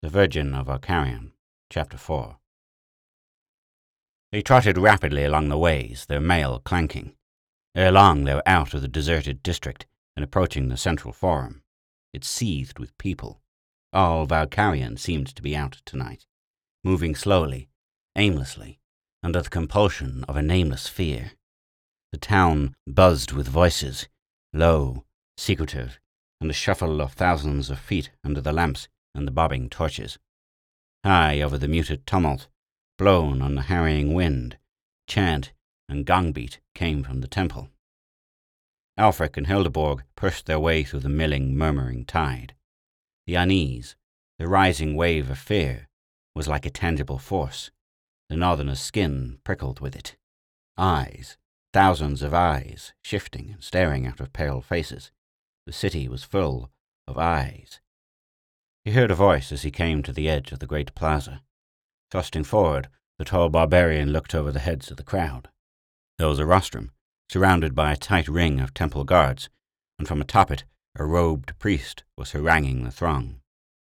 The 0.00 0.08
Virgin 0.08 0.54
of 0.54 0.68
Valkarion, 0.68 1.32
Chapter 1.70 1.96
4 1.96 2.38
They 4.30 4.42
trotted 4.42 4.78
rapidly 4.78 5.24
along 5.24 5.48
the 5.48 5.58
ways, 5.58 6.06
their 6.06 6.20
mail 6.20 6.60
clanking. 6.60 7.16
Ere 7.74 7.90
long 7.90 8.22
they 8.22 8.34
were 8.34 8.48
out 8.48 8.74
of 8.74 8.82
the 8.82 8.86
deserted 8.86 9.42
district 9.42 9.86
and 10.14 10.22
approaching 10.22 10.68
the 10.68 10.76
central 10.76 11.12
forum. 11.12 11.62
It 12.12 12.22
seethed 12.22 12.78
with 12.78 12.96
people. 12.96 13.40
All 13.92 14.24
Valkarion 14.24 15.00
seemed 15.00 15.34
to 15.34 15.42
be 15.42 15.56
out 15.56 15.82
tonight, 15.84 16.26
moving 16.84 17.16
slowly, 17.16 17.68
aimlessly, 18.14 18.78
under 19.24 19.42
the 19.42 19.50
compulsion 19.50 20.22
of 20.28 20.36
a 20.36 20.42
nameless 20.42 20.86
fear. 20.86 21.32
The 22.12 22.18
town 22.18 22.76
buzzed 22.86 23.32
with 23.32 23.48
voices, 23.48 24.06
low, 24.52 25.02
secretive, 25.36 25.98
and 26.40 26.48
the 26.48 26.54
shuffle 26.54 27.00
of 27.00 27.14
thousands 27.14 27.68
of 27.68 27.80
feet 27.80 28.12
under 28.22 28.40
the 28.40 28.52
lamps 28.52 28.86
and 29.18 29.26
the 29.26 29.32
bobbing 29.32 29.68
torches. 29.68 30.18
High 31.04 31.42
over 31.42 31.58
the 31.58 31.68
muted 31.68 32.06
tumult, 32.06 32.48
blown 32.96 33.42
on 33.42 33.54
the 33.56 33.62
harrying 33.62 34.14
wind, 34.14 34.56
chant 35.06 35.52
and 35.88 36.06
gong 36.06 36.32
beat 36.32 36.60
came 36.74 37.02
from 37.02 37.20
the 37.20 37.28
temple. 37.28 37.68
Alfric 38.98 39.36
and 39.36 39.46
Hildeborg 39.46 40.02
pushed 40.16 40.46
their 40.46 40.58
way 40.58 40.84
through 40.84 41.00
the 41.00 41.08
milling, 41.08 41.56
murmuring 41.56 42.04
tide. 42.04 42.54
The 43.26 43.34
unease, 43.34 43.96
the 44.38 44.48
rising 44.48 44.96
wave 44.96 45.30
of 45.30 45.38
fear, 45.38 45.88
was 46.34 46.48
like 46.48 46.66
a 46.66 46.70
tangible 46.70 47.18
force. 47.18 47.70
The 48.28 48.36
northerner's 48.36 48.80
skin 48.80 49.38
prickled 49.44 49.80
with 49.80 49.96
it. 49.96 50.16
Eyes, 50.76 51.36
thousands 51.72 52.22
of 52.22 52.34
eyes, 52.34 52.92
shifting 53.02 53.50
and 53.50 53.62
staring 53.62 54.06
out 54.06 54.20
of 54.20 54.32
pale 54.32 54.60
faces. 54.60 55.10
The 55.66 55.72
city 55.72 56.08
was 56.08 56.24
full 56.24 56.70
of 57.06 57.18
eyes. 57.18 57.80
He 58.88 58.94
heard 58.94 59.10
a 59.10 59.14
voice 59.14 59.52
as 59.52 59.64
he 59.64 59.70
came 59.70 60.02
to 60.02 60.14
the 60.14 60.30
edge 60.30 60.50
of 60.50 60.60
the 60.60 60.66
great 60.66 60.94
plaza. 60.94 61.42
Thrusting 62.10 62.42
forward, 62.42 62.88
the 63.18 63.24
tall 63.26 63.50
barbarian 63.50 64.14
looked 64.14 64.34
over 64.34 64.50
the 64.50 64.60
heads 64.60 64.90
of 64.90 64.96
the 64.96 65.02
crowd. 65.02 65.48
There 66.16 66.26
was 66.26 66.38
a 66.38 66.46
rostrum, 66.46 66.92
surrounded 67.28 67.74
by 67.74 67.92
a 67.92 67.98
tight 67.98 68.28
ring 68.28 68.60
of 68.60 68.72
temple 68.72 69.04
guards, 69.04 69.50
and 69.98 70.08
from 70.08 70.22
atop 70.22 70.50
it 70.50 70.64
a 70.96 71.04
robed 71.04 71.58
priest 71.58 72.02
was 72.16 72.30
haranguing 72.30 72.84
the 72.84 72.90
throng. 72.90 73.42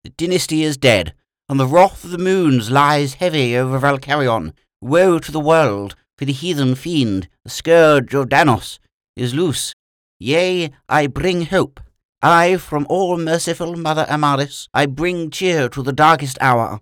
The 0.04 0.10
dynasty 0.16 0.62
is 0.62 0.78
dead, 0.78 1.12
and 1.50 1.60
the 1.60 1.66
wrath 1.66 2.02
of 2.02 2.10
the 2.10 2.16
moons 2.16 2.70
lies 2.70 3.12
heavy 3.20 3.54
over 3.58 3.78
Valkarion. 3.78 4.54
Woe 4.80 5.18
to 5.18 5.30
the 5.30 5.38
world, 5.38 5.96
for 6.16 6.24
the 6.24 6.32
heathen 6.32 6.74
fiend, 6.74 7.28
the 7.44 7.50
scourge 7.50 8.14
of 8.14 8.30
Danos, 8.30 8.78
is 9.16 9.34
loose. 9.34 9.74
Yea, 10.18 10.70
I 10.88 11.08
bring 11.08 11.42
hope. 11.42 11.78
I, 12.22 12.56
from 12.56 12.84
all 12.88 13.16
merciful 13.16 13.76
Mother 13.76 14.04
Amaris, 14.08 14.68
I 14.74 14.86
bring 14.86 15.30
cheer 15.30 15.68
to 15.68 15.82
the 15.84 15.92
darkest 15.92 16.36
hour. 16.40 16.80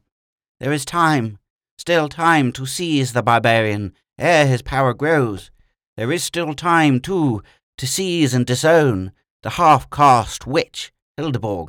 There 0.61 0.73
is 0.73 0.87
time, 0.87 1.39
still 1.77 2.09
time 2.09 2.53
to 2.53 2.65
seize 2.65 3.13
the 3.13 3.23
barbarian, 3.23 3.93
ere 4.19 4.47
his 4.47 4.63
power 4.63 4.95
grows. 4.95 5.51
There 5.99 6.11
is 6.11 6.25
still 6.25 6.55
time, 6.55 7.01
too, 7.01 7.43
to 7.77 7.87
seize 7.87 8.33
and 8.33 8.47
disown 8.47 9.13
the 9.43 9.51
half-caste 9.51 10.47
witch, 10.47 10.91
Hildeborg. 11.19 11.69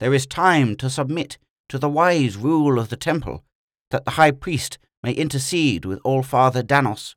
There 0.00 0.12
is 0.12 0.26
time 0.26 0.74
to 0.76 0.90
submit 0.90 1.38
to 1.68 1.78
the 1.78 1.88
wise 1.88 2.36
rule 2.36 2.80
of 2.80 2.88
the 2.88 2.96
temple, 2.96 3.44
that 3.92 4.04
the 4.04 4.12
high 4.12 4.32
priest 4.32 4.78
may 5.04 5.12
intercede 5.12 5.84
with 5.84 6.00
All-Father 6.02 6.64
Danos. 6.64 7.14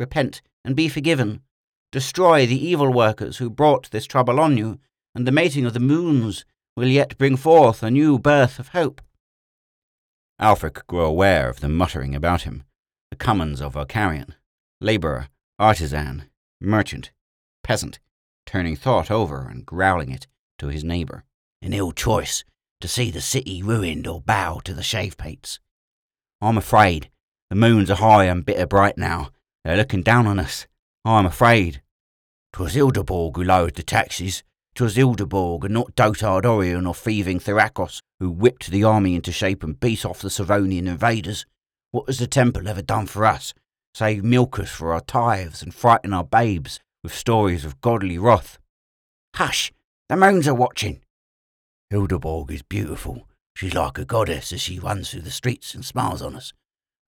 Repent 0.00 0.42
and 0.64 0.74
be 0.74 0.88
forgiven. 0.88 1.42
Destroy 1.92 2.44
the 2.44 2.66
evil 2.66 2.92
workers 2.92 3.36
who 3.36 3.48
brought 3.48 3.88
this 3.92 4.06
trouble 4.06 4.40
on 4.40 4.56
you, 4.56 4.80
and 5.14 5.26
the 5.26 5.32
mating 5.32 5.66
of 5.66 5.74
the 5.74 5.80
moons 5.80 6.44
will 6.76 6.88
yet 6.88 7.18
bring 7.18 7.36
forth 7.36 7.82
a 7.82 7.90
new 7.90 8.18
birth 8.18 8.58
of 8.58 8.68
hope. 8.68 9.00
Alfric 10.40 10.86
grew 10.86 11.02
aware 11.02 11.48
of 11.48 11.60
the 11.60 11.68
muttering 11.68 12.14
about 12.14 12.42
him, 12.42 12.64
the 13.10 13.16
commons 13.16 13.60
of 13.60 13.74
Valkarion, 13.74 14.34
labourer, 14.80 15.28
artisan, 15.58 16.24
merchant, 16.60 17.12
peasant, 17.62 18.00
turning 18.46 18.74
thought 18.74 19.10
over 19.10 19.46
and 19.48 19.66
growling 19.66 20.10
it 20.10 20.26
to 20.58 20.68
his 20.68 20.82
neighbour. 20.82 21.24
An 21.60 21.72
ill 21.72 21.92
choice 21.92 22.44
to 22.80 22.88
see 22.88 23.10
the 23.10 23.20
city 23.20 23.62
ruined 23.62 24.06
or 24.06 24.20
bow 24.20 24.60
to 24.64 24.74
the 24.74 24.82
shave 24.82 25.16
pates. 25.16 25.60
I'm 26.40 26.58
afraid. 26.58 27.10
The 27.50 27.56
moons 27.56 27.90
are 27.90 27.96
high 27.96 28.24
and 28.24 28.44
bitter 28.44 28.66
bright 28.66 28.98
now. 28.98 29.30
They're 29.64 29.76
looking 29.76 30.02
down 30.02 30.26
on 30.26 30.40
us. 30.40 30.66
I'm 31.04 31.26
afraid. 31.26 31.82
'Twas 32.52 32.74
Hildeborg 32.74 33.36
who 33.36 33.44
lowered 33.44 33.76
the 33.76 33.82
taxes. 33.82 34.42
'Twas 34.74 34.96
Hildeborg 34.96 35.64
and 35.64 35.74
not 35.74 35.94
Dotard 35.94 36.46
Orion 36.46 36.86
or 36.86 36.94
thieving 36.94 37.38
Thuracos 37.38 38.00
who 38.18 38.30
whipped 38.30 38.70
the 38.70 38.84
army 38.84 39.14
into 39.14 39.32
shape 39.32 39.62
and 39.62 39.78
beat 39.78 40.04
off 40.04 40.22
the 40.22 40.28
Savonian 40.28 40.86
invaders. 40.86 41.44
What 41.90 42.06
has 42.06 42.18
the 42.18 42.26
temple 42.26 42.66
ever 42.66 42.80
done 42.80 43.06
for 43.06 43.26
us, 43.26 43.52
save 43.94 44.24
milk 44.24 44.58
us 44.58 44.70
for 44.70 44.94
our 44.94 45.02
tithes 45.02 45.62
and 45.62 45.74
frighten 45.74 46.14
our 46.14 46.24
babes 46.24 46.80
with 47.02 47.14
stories 47.14 47.64
of 47.64 47.80
godly 47.82 48.16
wrath? 48.16 48.58
Hush! 49.36 49.72
The 50.08 50.16
moons 50.16 50.48
are 50.48 50.54
watching. 50.54 51.02
Hildeborg 51.92 52.50
is 52.50 52.62
beautiful. 52.62 53.28
She's 53.54 53.74
like 53.74 53.98
a 53.98 54.04
goddess 54.06 54.52
as 54.52 54.62
she 54.62 54.78
runs 54.78 55.10
through 55.10 55.22
the 55.22 55.30
streets 55.30 55.74
and 55.74 55.84
smiles 55.84 56.22
on 56.22 56.34
us. 56.34 56.54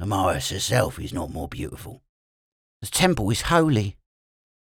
Amaris 0.01 0.51
herself 0.51 0.99
is 0.99 1.13
not 1.13 1.31
more 1.31 1.49
beautiful. 1.49 2.03
The 2.83 2.89
temple 2.89 3.31
is 3.31 3.43
holy. 3.43 3.97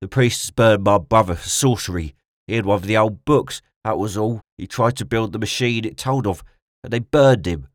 The 0.00 0.08
priests 0.08 0.50
burned 0.50 0.84
my 0.84 0.96
brother 0.98 1.34
for 1.34 1.48
sorcery. 1.48 2.14
He 2.48 2.54
had 2.54 2.66
one 2.66 2.76
of 2.76 2.86
the 2.86 2.96
old 2.96 3.24
books, 3.26 3.62
that 3.84 3.98
was 3.98 4.16
all. 4.16 4.40
He 4.56 4.66
tried 4.66 4.96
to 4.96 5.04
build 5.04 5.32
the 5.32 5.38
machine 5.38 5.84
it 5.84 5.98
told 5.98 6.26
of, 6.26 6.42
and 6.82 6.92
they 6.92 6.98
burned 6.98 7.46
him. 7.46 7.68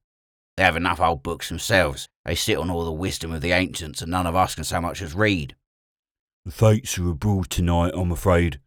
They 0.57 0.63
have 0.63 0.75
enough 0.75 0.99
old 0.99 1.23
books 1.23 1.49
themselves. 1.49 2.07
They 2.25 2.35
sit 2.35 2.57
on 2.57 2.69
all 2.69 2.83
the 2.83 2.91
wisdom 2.91 3.31
of 3.31 3.41
the 3.41 3.51
ancients, 3.51 4.01
and 4.01 4.11
none 4.11 4.25
of 4.27 4.35
us 4.35 4.55
can 4.55 4.63
so 4.63 4.81
much 4.81 5.01
as 5.01 5.13
read. 5.13 5.55
The 6.45 6.51
fates 6.51 6.97
are 6.97 7.09
abroad 7.09 7.49
tonight, 7.49 7.93
I'm 7.95 8.11
afraid. 8.11 8.59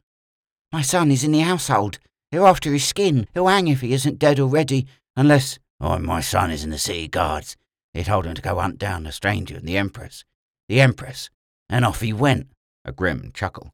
My 0.72 0.83
son 0.83 1.11
is 1.11 1.25
in 1.25 1.33
the 1.33 1.41
household. 1.41 1.99
They're 2.31 2.47
after 2.47 2.72
his 2.72 2.84
skin. 2.84 3.27
He'll 3.34 3.49
hang 3.49 3.69
if 3.69 3.81
he 3.81 3.93
isn't 3.93 4.19
dead 4.19 4.41
already, 4.41 4.87
unless. 5.16 5.59
Oh, 5.81 5.99
my 5.99 6.21
son 6.21 6.50
is 6.50 6.65
in 6.65 6.71
the 6.71 6.78
city 6.78 7.09
guards. 7.09 7.56
They 7.95 8.05
told 8.05 8.27
him 8.27 8.34
to 8.34 8.43
go 8.43 8.59
hunt 8.59 8.78
down 8.78 9.05
the 9.05 9.12
stranger 9.12 9.56
and 9.56 9.66
the 9.66 9.77
Empress. 9.77 10.25
The 10.69 10.81
Empress. 10.81 11.31
And 11.69 11.84
off 11.84 12.00
he 12.00 12.12
went. 12.12 12.49
A 12.84 12.93
grim 12.93 13.33
chuckle. 13.34 13.72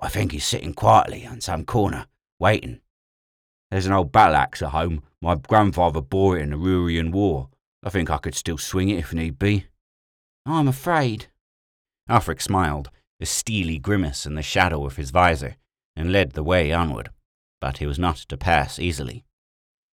I 0.00 0.08
think 0.08 0.32
he's 0.32 0.44
sitting 0.44 0.74
quietly 0.74 1.26
on 1.26 1.40
some 1.40 1.64
corner, 1.64 2.06
waiting. 2.38 2.80
There's 3.70 3.86
an 3.86 3.92
old 3.92 4.12
battle 4.12 4.36
axe 4.36 4.62
at 4.62 4.70
home. 4.70 5.02
My 5.20 5.34
grandfather 5.34 6.00
bore 6.00 6.38
it 6.38 6.42
in 6.42 6.50
the 6.50 6.56
Rurian 6.56 7.12
War. 7.12 7.48
I 7.82 7.90
think 7.90 8.10
I 8.10 8.18
could 8.18 8.34
still 8.34 8.58
swing 8.58 8.90
it 8.90 8.98
if 8.98 9.12
need 9.12 9.38
be. 9.38 9.66
I'm 10.44 10.68
afraid. 10.68 11.26
Alfric 12.08 12.40
smiled, 12.40 12.90
a 13.20 13.26
steely 13.26 13.78
grimace 13.78 14.26
in 14.26 14.34
the 14.34 14.42
shadow 14.42 14.84
of 14.86 14.96
his 14.96 15.10
visor, 15.10 15.56
and 15.96 16.12
led 16.12 16.32
the 16.32 16.44
way 16.44 16.72
onward, 16.72 17.10
but 17.60 17.78
he 17.78 17.86
was 17.86 17.98
not 17.98 18.16
to 18.16 18.36
pass 18.36 18.78
easily. 18.78 19.24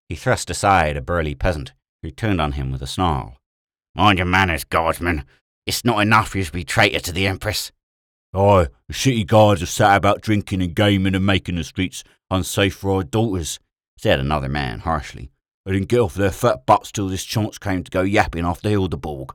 He 0.09 0.15
thrust 0.15 0.49
aside 0.49 0.97
a 0.97 1.01
burly 1.01 1.33
peasant, 1.33 1.73
who 2.03 2.11
turned 2.11 2.41
on 2.41 2.51
him 2.51 2.71
with 2.71 2.81
a 2.81 2.87
snarl. 2.87 3.37
Mind 3.95 4.19
your 4.19 4.27
manners, 4.27 4.63
guardsman. 4.63 5.25
It's 5.65 5.85
not 5.85 6.01
enough 6.01 6.35
you 6.35 6.43
to 6.43 6.51
be 6.51 6.63
traitor 6.63 6.99
to 6.99 7.11
the 7.11 7.25
Empress. 7.25 7.71
Aye, 8.33 8.67
the 8.87 8.93
city 8.93 9.23
guards 9.23 9.61
have 9.61 9.69
sat 9.69 9.95
about 9.95 10.21
drinking 10.21 10.61
and 10.61 10.75
gaming 10.75 11.13
and 11.13 11.25
making 11.25 11.55
the 11.55 11.63
streets 11.63 12.03
unsafe 12.31 12.75
for 12.75 12.91
our 12.95 13.03
daughters, 13.03 13.59
said 13.97 14.19
another 14.19 14.49
man 14.49 14.79
harshly. 14.79 15.29
They 15.65 15.73
didn't 15.73 15.89
get 15.89 15.99
off 15.99 16.15
their 16.15 16.31
fat 16.31 16.65
butts 16.65 16.91
till 16.91 17.07
this 17.07 17.23
chance 17.23 17.57
came 17.57 17.83
to 17.83 17.91
go 17.91 18.01
yapping 18.01 18.45
after 18.45 18.69
Hildeborg. 18.69 19.31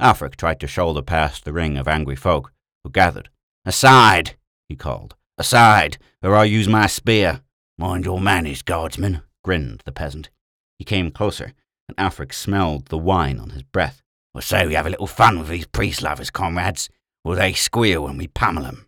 Alfric 0.00 0.36
tried 0.36 0.60
to 0.60 0.66
shoulder 0.66 1.02
past 1.02 1.44
the 1.44 1.52
ring 1.52 1.76
of 1.76 1.88
angry 1.88 2.16
folk 2.16 2.52
who 2.82 2.90
gathered. 2.90 3.30
Aside, 3.64 4.36
he 4.68 4.76
called. 4.76 5.16
Aside, 5.36 5.98
or 6.22 6.36
I'll 6.36 6.46
use 6.46 6.68
my 6.68 6.86
spear. 6.86 7.40
Mind 7.76 8.04
your 8.04 8.20
manners, 8.20 8.62
guardsman, 8.62 9.22
grinned 9.42 9.82
the 9.84 9.92
peasant. 9.92 10.30
He 10.78 10.84
came 10.84 11.10
closer, 11.10 11.52
and 11.88 11.96
Alfric 11.96 12.32
smelled 12.32 12.86
the 12.86 12.98
wine 12.98 13.38
on 13.38 13.50
his 13.50 13.64
breath. 13.64 14.02
Or 14.34 14.40
say 14.40 14.66
we 14.66 14.74
have 14.74 14.86
a 14.86 14.90
little 14.90 15.06
fun 15.06 15.38
with 15.38 15.48
these 15.48 15.66
priest 15.66 16.02
lovers, 16.02 16.30
comrades. 16.30 16.88
Will 17.24 17.36
they 17.36 17.54
squeal 17.54 18.04
when 18.04 18.18
we 18.18 18.26
pummel 18.26 18.64
them? 18.64 18.86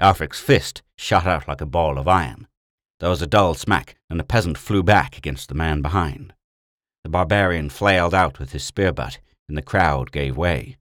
Alfric's 0.00 0.40
fist 0.40 0.82
shot 0.96 1.26
out 1.26 1.46
like 1.46 1.60
a 1.60 1.66
ball 1.66 1.98
of 1.98 2.08
iron. 2.08 2.46
There 3.00 3.10
was 3.10 3.22
a 3.22 3.26
dull 3.26 3.54
smack, 3.54 3.96
and 4.08 4.18
the 4.18 4.24
peasant 4.24 4.58
flew 4.58 4.82
back 4.82 5.16
against 5.18 5.48
the 5.48 5.54
man 5.54 5.82
behind. 5.82 6.32
The 7.04 7.10
barbarian 7.10 7.70
flailed 7.70 8.14
out 8.14 8.38
with 8.38 8.52
his 8.52 8.64
spear 8.64 8.92
butt, 8.92 9.18
and 9.48 9.56
the 9.56 9.62
crowd 9.62 10.10
gave 10.10 10.36
way. 10.36 10.76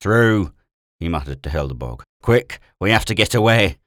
Through, 0.00 0.52
he 0.98 1.08
muttered 1.08 1.42
to 1.42 1.50
Hildeborg. 1.50 2.02
Quick, 2.22 2.60
we 2.80 2.90
have 2.90 3.04
to 3.06 3.14
get 3.14 3.34
away. 3.34 3.78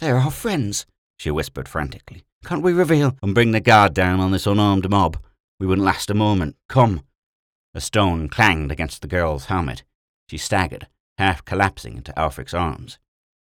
They're 0.00 0.18
our 0.18 0.30
friends, 0.30 0.86
she 1.18 1.30
whispered 1.30 1.68
frantically. 1.68 2.24
Can't 2.44 2.62
we 2.62 2.72
reveal 2.72 3.16
and 3.22 3.34
bring 3.34 3.52
the 3.52 3.60
guard 3.60 3.94
down 3.94 4.18
on 4.18 4.32
this 4.32 4.46
unarmed 4.46 4.90
mob? 4.90 5.16
We 5.60 5.66
wouldn't 5.66 5.84
last 5.84 6.10
a 6.10 6.14
moment. 6.14 6.56
Come. 6.68 7.02
A 7.74 7.80
stone 7.80 8.28
clanged 8.28 8.72
against 8.72 9.00
the 9.00 9.08
girl's 9.08 9.44
helmet. 9.44 9.84
She 10.28 10.38
staggered, 10.38 10.88
half 11.18 11.44
collapsing 11.44 11.96
into 11.96 12.12
Alfric's 12.12 12.54
arms. 12.54 12.98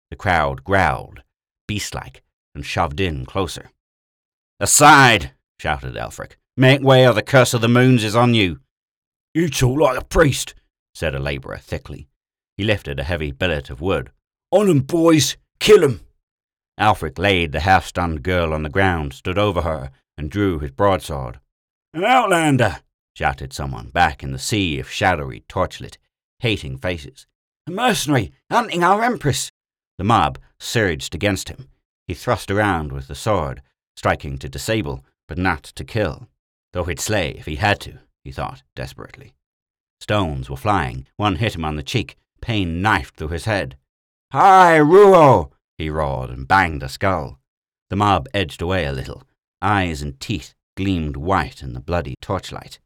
The 0.09 0.15
crowd 0.15 0.63
growled, 0.63 1.23
beast-like, 1.67 2.21
and 2.53 2.65
shoved 2.65 2.99
in 2.99 3.25
closer. 3.25 3.71
Aside! 4.59 5.31
shouted 5.59 5.95
Alfric. 5.95 6.33
Make 6.57 6.81
way 6.81 7.07
or 7.07 7.13
the 7.13 7.21
curse 7.21 7.53
of 7.53 7.61
the 7.61 7.67
moons 7.67 8.03
is 8.03 8.15
on 8.15 8.33
you. 8.33 8.59
You 9.33 9.49
talk 9.49 9.79
like 9.79 9.97
a 9.97 10.03
priest, 10.03 10.53
said 10.93 11.15
a 11.15 11.19
labourer 11.19 11.57
thickly. 11.57 12.07
He 12.57 12.63
lifted 12.63 12.99
a 12.99 13.03
heavy 13.03 13.31
billet 13.31 13.69
of 13.69 13.79
wood. 13.79 14.11
On 14.51 14.69
'em, 14.69 14.81
boys! 14.81 15.37
Kill 15.59 15.83
'em! 15.83 16.01
Alfric 16.79 17.17
laid 17.17 17.51
the 17.51 17.61
half 17.61 17.85
stunned 17.85 18.23
girl 18.23 18.53
on 18.53 18.63
the 18.63 18.69
ground, 18.69 19.13
stood 19.13 19.37
over 19.37 19.61
her, 19.61 19.91
and 20.17 20.29
drew 20.29 20.59
his 20.59 20.71
broadsword. 20.71 21.39
An 21.93 22.03
outlander! 22.03 22.81
shouted 23.15 23.53
someone 23.53 23.89
back 23.89 24.23
in 24.23 24.31
the 24.31 24.39
sea 24.39 24.79
of 24.79 24.89
shadowy, 24.89 25.41
torchlit, 25.47 25.97
hating 26.39 26.77
faces. 26.77 27.27
A 27.67 27.71
mercenary, 27.71 28.31
hunting 28.49 28.83
our 28.83 29.03
empress! 29.03 29.51
The 29.97 30.03
mob 30.03 30.39
surged 30.59 31.13
against 31.13 31.49
him. 31.49 31.69
He 32.07 32.13
thrust 32.13 32.49
around 32.49 32.91
with 32.91 33.07
the 33.07 33.15
sword, 33.15 33.61
striking 33.95 34.37
to 34.39 34.49
disable, 34.49 35.05
but 35.27 35.37
not 35.37 35.63
to 35.63 35.83
kill. 35.83 36.27
Though 36.73 36.85
he'd 36.85 36.99
slay 36.99 37.31
if 37.31 37.45
he 37.45 37.57
had 37.57 37.79
to, 37.81 37.99
he 38.23 38.31
thought 38.31 38.63
desperately. 38.75 39.33
Stones 39.99 40.49
were 40.49 40.57
flying. 40.57 41.07
One 41.17 41.35
hit 41.35 41.55
him 41.55 41.63
on 41.63 41.75
the 41.75 41.83
cheek. 41.83 42.17
Pain 42.41 42.81
knifed 42.81 43.15
through 43.15 43.27
his 43.27 43.45
head. 43.45 43.77
Hi, 44.31 44.79
Ruo! 44.79 45.51
he 45.77 45.89
roared 45.89 46.31
and 46.31 46.47
banged 46.47 46.81
a 46.81 46.89
skull. 46.89 47.39
The 47.89 47.95
mob 47.95 48.27
edged 48.33 48.61
away 48.61 48.85
a 48.85 48.91
little. 48.91 49.23
Eyes 49.61 50.01
and 50.01 50.19
teeth 50.19 50.55
gleamed 50.75 51.17
white 51.17 51.61
in 51.61 51.73
the 51.73 51.79
bloody 51.79 52.15
torchlight. 52.21 52.79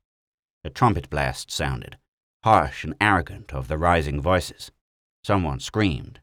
A 0.65 0.69
trumpet 0.69 1.09
blast 1.09 1.51
sounded, 1.51 1.97
harsh 2.45 2.83
and 2.83 2.93
arrogant 3.01 3.51
of 3.55 3.67
the 3.67 3.77
rising 3.77 4.21
voices. 4.21 4.71
Someone 5.23 5.59
screamed. 5.59 6.19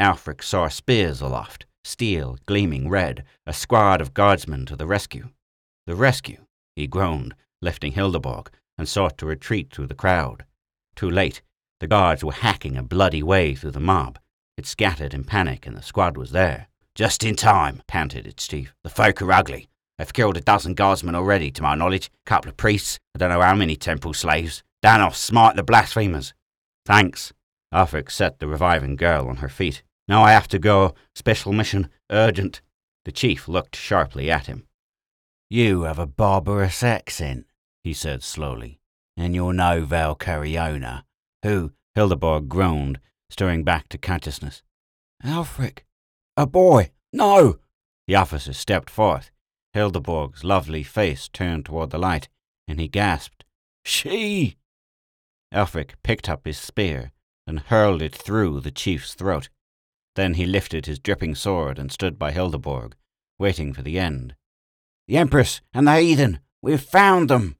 Alfric 0.00 0.40
saw 0.40 0.68
spears 0.68 1.20
aloft, 1.20 1.66
steel 1.82 2.38
gleaming 2.46 2.88
red, 2.88 3.24
a 3.44 3.52
squad 3.52 4.00
of 4.00 4.14
guardsmen 4.14 4.66
to 4.66 4.76
the 4.76 4.86
rescue. 4.86 5.30
The 5.88 5.96
rescue, 5.96 6.46
he 6.76 6.86
groaned, 6.86 7.34
lifting 7.60 7.92
Hildeborg, 7.92 8.50
and 8.78 8.88
sought 8.88 9.18
to 9.18 9.26
retreat 9.26 9.74
through 9.74 9.88
the 9.88 9.96
crowd. 9.96 10.44
Too 10.94 11.10
late, 11.10 11.42
the 11.80 11.88
guards 11.88 12.22
were 12.22 12.32
hacking 12.32 12.76
a 12.76 12.84
bloody 12.84 13.24
way 13.24 13.56
through 13.56 13.72
the 13.72 13.80
mob. 13.80 14.20
It 14.56 14.66
scattered 14.66 15.12
in 15.12 15.24
panic, 15.24 15.66
and 15.66 15.76
the 15.76 15.82
squad 15.82 16.16
was 16.16 16.30
there. 16.30 16.68
Just 16.94 17.24
in 17.24 17.34
time, 17.34 17.82
panted 17.88 18.28
its 18.28 18.46
chief. 18.46 18.72
The 18.84 18.90
folk 18.90 19.20
are 19.20 19.32
ugly. 19.32 19.66
They've 19.98 20.12
killed 20.12 20.36
a 20.36 20.40
dozen 20.40 20.74
guardsmen 20.74 21.16
already, 21.16 21.50
to 21.50 21.62
my 21.62 21.74
knowledge. 21.74 22.12
A 22.24 22.30
couple 22.30 22.48
of 22.48 22.56
priests. 22.56 23.00
I 23.16 23.18
don't 23.18 23.30
know 23.30 23.40
how 23.40 23.56
many 23.56 23.74
temple 23.74 24.14
slaves. 24.14 24.62
Danos, 24.84 25.14
smite 25.14 25.56
the 25.56 25.62
blasphemers. 25.62 26.34
Thanks. 26.84 27.32
Alfric 27.72 28.10
set 28.10 28.38
the 28.38 28.46
reviving 28.46 28.96
girl 28.96 29.28
on 29.28 29.36
her 29.36 29.48
feet. 29.48 29.82
Now 30.06 30.22
I 30.22 30.32
have 30.32 30.46
to 30.48 30.58
go. 30.58 30.94
Special 31.14 31.54
mission. 31.54 31.88
Urgent. 32.10 32.60
The 33.06 33.12
chief 33.12 33.48
looked 33.48 33.76
sharply 33.76 34.30
at 34.30 34.46
him. 34.46 34.66
You 35.48 35.84
have 35.84 35.98
a 35.98 36.06
barbarous 36.06 36.82
accent, 36.82 37.46
he 37.82 37.94
said 37.94 38.22
slowly, 38.22 38.78
and 39.16 39.34
you're 39.34 39.54
no 39.54 39.86
Valkariona, 39.86 41.04
who, 41.42 41.72
Hildeborg 41.96 42.48
groaned, 42.48 43.00
stirring 43.30 43.64
back 43.64 43.88
to 43.88 43.96
consciousness. 43.96 44.62
Alfric, 45.24 45.84
a 46.36 46.46
boy, 46.46 46.90
no! 47.10 47.58
The 48.06 48.16
officer 48.16 48.52
stepped 48.52 48.90
forth. 48.90 49.30
Hildeborg's 49.74 50.44
lovely 50.44 50.82
face 50.82 51.28
turned 51.28 51.64
toward 51.64 51.88
the 51.88 51.98
light, 51.98 52.28
and 52.68 52.78
he 52.78 52.88
gasped, 52.88 53.44
She! 53.86 54.58
Alfric 55.54 55.94
picked 56.02 56.28
up 56.28 56.44
his 56.44 56.58
spear 56.58 57.12
and 57.46 57.60
hurled 57.60 58.02
it 58.02 58.14
through 58.14 58.60
the 58.60 58.72
chief's 58.72 59.14
throat. 59.14 59.48
Then 60.16 60.34
he 60.34 60.46
lifted 60.46 60.86
his 60.86 60.98
dripping 60.98 61.34
sword 61.34 61.78
and 61.78 61.92
stood 61.92 62.18
by 62.18 62.32
Hildeborg, 62.32 62.94
waiting 63.38 63.72
for 63.72 63.82
the 63.82 63.98
end. 63.98 64.34
The 65.06 65.16
Empress 65.16 65.60
and 65.72 65.86
the 65.86 66.00
heathen! 66.00 66.40
We've 66.62 66.80
found 66.80 67.30
them! 67.30 67.56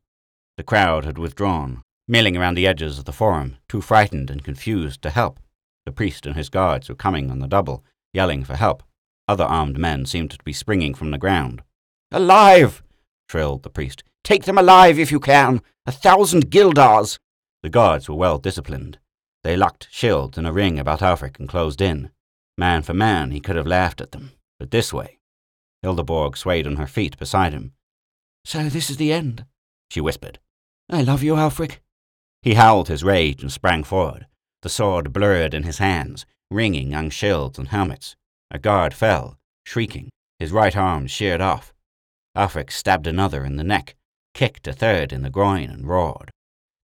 The 0.57 0.63
crowd 0.63 1.05
had 1.05 1.19
withdrawn, 1.19 1.83
milling 2.09 2.37
around 2.37 2.55
the 2.55 2.67
edges 2.67 2.99
of 2.99 3.05
the 3.05 3.13
forum, 3.13 3.59
too 3.69 3.81
frightened 3.81 4.31
and 4.31 4.43
confused 4.43 5.03
to 5.03 5.11
help. 5.11 5.39
The 5.85 5.93
priest 5.93 6.27
and 6.27 6.37
his 6.37 6.49
guards 6.49 6.89
were 6.89 6.95
coming 6.95 7.31
on 7.31 7.41
the 7.41 7.49
double, 7.49 7.85
yelling 8.13 8.45
for 8.45 8.57
help. 8.57 8.83
Other 9.29 9.45
armed 9.45 9.79
men 9.79 10.07
seemed 10.07 10.31
to 10.31 10.39
be 10.45 10.53
springing 10.53 10.95
from 10.95 11.11
the 11.11 11.19
ground. 11.19 11.63
Alive! 12.11 12.83
shrilled 13.29 13.63
the 13.63 13.71
priest. 13.71 14.03
Take 14.23 14.45
them 14.45 14.59
alive 14.59 14.99
if 14.99 15.13
you 15.13 15.21
can! 15.21 15.61
A 15.87 15.93
thousand 15.93 16.51
guildars! 16.51 17.19
The 17.65 17.71
guards 17.71 18.11
were 18.11 18.15
well 18.15 18.37
disciplined. 18.37 18.99
They 19.43 19.57
locked 19.57 19.89
shields 19.91 20.37
in 20.37 20.45
a 20.45 20.53
ring 20.53 20.79
about 20.79 21.01
Alfric 21.01 21.39
and 21.39 21.49
closed 21.49 21.81
in. 21.81 22.11
Man 22.59 22.83
for 22.83 22.93
man, 22.93 23.31
he 23.31 23.41
could 23.41 23.57
have 23.57 23.67
laughed 23.67 24.03
at 24.03 24.13
them. 24.13 24.33
But 24.59 24.71
this 24.71 24.93
way. 24.93 25.19
Hildeborg 25.83 26.37
swayed 26.37 26.67
on 26.67 26.77
her 26.77 26.87
feet 26.87 27.17
beside 27.17 27.55
him. 27.55 27.73
So 28.45 28.69
this 28.69 28.91
is 28.91 28.99
the 28.99 29.15
end, 29.15 29.47
she 29.89 30.03
whispered. 30.03 30.41
I 30.91 31.01
love 31.01 31.23
you, 31.23 31.37
Alfric. 31.37 31.79
He 32.43 32.53
howled 32.53 32.89
his 32.89 33.03
rage 33.03 33.41
and 33.41 33.51
sprang 33.51 33.83
forward, 33.83 34.27
the 34.61 34.69
sword 34.69 35.15
blurred 35.15 35.55
in 35.55 35.63
his 35.63 35.79
hands, 35.79 36.27
ringing 36.51 36.95
on 36.95 37.09
shields 37.09 37.59
and 37.59 37.69
helmets. 37.69 38.15
A 38.51 38.59
guard 38.59 38.93
fell, 38.93 39.39
shrieking, 39.65 40.11
his 40.39 40.53
right 40.53 40.77
arm 40.77 41.07
sheared 41.07 41.41
off. 41.41 41.73
Alfric 42.37 42.71
stabbed 42.71 43.07
another 43.07 43.43
in 43.43 43.57
the 43.57 43.65
neck, 43.65 43.97
kicked 44.35 44.69
a 44.69 44.75
third 44.75 45.15
in 45.15 45.23
the 45.23 45.31
groin, 45.31 45.71
and 45.71 45.89
roared. 45.89 46.31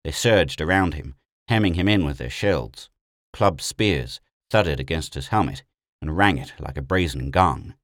They 0.04 0.10
surged 0.10 0.60
around 0.60 0.94
him, 0.94 1.16
hemming 1.48 1.74
him 1.74 1.88
in 1.88 2.04
with 2.04 2.18
their 2.18 2.30
shields. 2.30 2.88
Clubbed 3.32 3.60
spears 3.60 4.20
thudded 4.50 4.80
against 4.80 5.14
his 5.14 5.28
helmet 5.28 5.62
and 6.00 6.16
rang 6.16 6.38
it 6.38 6.54
like 6.58 6.76
a 6.76 6.82
brazen 6.82 7.30
gong. 7.30 7.74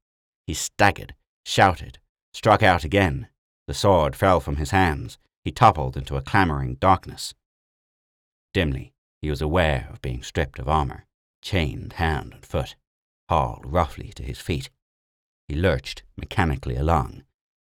He 0.45 0.53
staggered, 0.53 1.15
shouted, 1.45 1.99
struck 2.33 2.63
out 2.63 2.83
again. 2.83 3.27
The 3.67 3.73
sword 3.73 4.15
fell 4.15 4.39
from 4.39 4.55
his 4.55 4.71
hands. 4.71 5.17
He 5.43 5.51
toppled 5.51 5.95
into 5.95 6.15
a 6.15 6.21
clamoring 6.21 6.75
darkness. 6.75 7.33
Dimly, 8.53 8.93
he 9.21 9.29
was 9.29 9.41
aware 9.41 9.87
of 9.91 10.01
being 10.01 10.23
stripped 10.23 10.59
of 10.59 10.67
armor, 10.67 11.05
chained 11.41 11.93
hand 11.93 12.33
and 12.33 12.45
foot, 12.45 12.75
hauled 13.29 13.65
roughly 13.65 14.09
to 14.15 14.23
his 14.23 14.39
feet. 14.39 14.69
He 15.47 15.55
lurched 15.55 16.03
mechanically 16.17 16.75
along, 16.75 17.23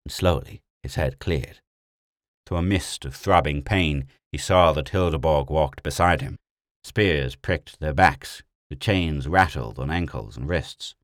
and 0.05 0.11
slowly 0.11 0.61
his 0.83 0.95
head 0.95 1.19
cleared. 1.19 1.59
Through 2.45 2.57
a 2.57 2.63
mist 2.63 3.05
of 3.05 3.15
throbbing 3.15 3.63
pain, 3.63 4.05
he 4.31 4.37
saw 4.37 4.71
that 4.73 4.89
Hildeborg 4.89 5.49
walked 5.49 5.81
beside 5.81 6.21
him. 6.21 6.37
Spears 6.83 7.35
pricked 7.35 7.79
their 7.79 7.93
backs, 7.93 8.43
the 8.69 8.75
chains 8.75 9.27
rattled 9.27 9.79
on 9.79 9.89
ankles 9.89 10.37
and 10.37 10.47
wrists. 10.47 10.95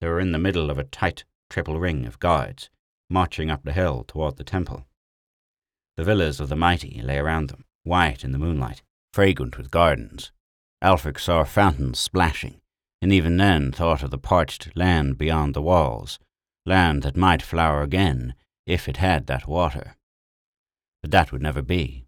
They 0.00 0.08
were 0.08 0.20
in 0.20 0.32
the 0.32 0.38
middle 0.38 0.70
of 0.70 0.78
a 0.78 0.84
tight 0.84 1.24
triple 1.48 1.78
ring 1.78 2.06
of 2.06 2.18
guards, 2.18 2.70
marching 3.08 3.50
up 3.50 3.62
the 3.64 3.72
hill 3.72 4.04
toward 4.06 4.36
the 4.36 4.44
temple. 4.44 4.86
The 5.96 6.04
villas 6.04 6.40
of 6.40 6.48
the 6.48 6.56
mighty 6.56 7.02
lay 7.02 7.18
around 7.18 7.50
them, 7.50 7.64
white 7.84 8.24
in 8.24 8.32
the 8.32 8.38
moonlight, 8.38 8.82
fragrant 9.12 9.58
with 9.58 9.70
gardens. 9.70 10.32
Alfric 10.82 11.18
saw 11.18 11.44
fountains 11.44 11.98
splashing, 11.98 12.60
and 13.02 13.12
even 13.12 13.36
then 13.36 13.70
thought 13.70 14.02
of 14.02 14.10
the 14.10 14.18
parched 14.18 14.74
land 14.74 15.18
beyond 15.18 15.54
the 15.54 15.62
walls, 15.62 16.18
land 16.64 17.02
that 17.02 17.16
might 17.16 17.42
flower 17.42 17.82
again 17.82 18.34
if 18.66 18.88
it 18.88 18.96
had 18.96 19.26
that 19.26 19.46
water. 19.46 19.96
But 21.02 21.10
that 21.10 21.32
would 21.32 21.42
never 21.42 21.62
be. 21.62 22.06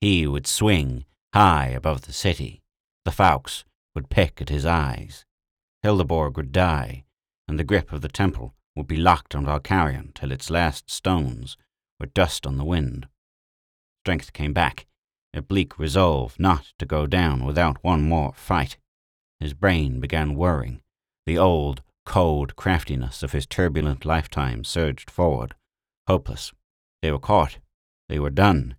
He 0.00 0.26
would 0.26 0.46
swing 0.46 1.04
high 1.32 1.68
above 1.68 2.02
the 2.02 2.12
city. 2.12 2.62
The 3.04 3.10
Fauks 3.10 3.64
would 3.94 4.10
peck 4.10 4.40
at 4.42 4.48
his 4.48 4.66
eyes. 4.66 5.24
Hildeborg 5.82 6.36
would 6.36 6.52
die, 6.52 7.04
and 7.48 7.58
the 7.58 7.64
grip 7.64 7.92
of 7.92 8.02
the 8.02 8.08
temple 8.08 8.54
would 8.74 8.86
be 8.86 8.96
locked 8.96 9.34
on 9.34 9.46
Valkarion 9.46 10.12
till 10.14 10.32
its 10.32 10.50
last 10.50 10.90
stones 10.90 11.56
were 11.98 12.06
dust 12.06 12.46
on 12.46 12.58
the 12.58 12.64
wind 12.64 13.06
strength 14.06 14.32
came 14.32 14.52
back, 14.52 14.86
a 15.34 15.42
bleak 15.42 15.80
resolve 15.80 16.38
not 16.38 16.72
to 16.78 16.86
go 16.86 17.08
down 17.08 17.44
without 17.44 17.82
one 17.82 18.08
more 18.08 18.32
fight. 18.36 18.76
His 19.40 19.52
brain 19.52 19.98
began 19.98 20.36
whirring. 20.36 20.80
The 21.26 21.36
old, 21.36 21.82
cold 22.04 22.54
craftiness 22.54 23.24
of 23.24 23.32
his 23.32 23.48
turbulent 23.48 24.04
lifetime 24.04 24.62
surged 24.62 25.10
forward. 25.10 25.56
Hopeless. 26.06 26.52
They 27.02 27.10
were 27.10 27.18
caught. 27.18 27.58
They 28.08 28.18
were 28.18 28.30
done. 28.30 28.76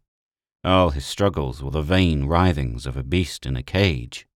All 0.64 0.90
his 0.90 1.06
struggles 1.06 1.62
were 1.62 1.72
the 1.72 1.82
vain 1.82 2.26
writhings 2.26 2.86
of 2.86 2.98
a 2.98 3.04
beast 3.04 3.46
in 3.46 3.56
a 3.56 3.64
cage. 3.64 4.28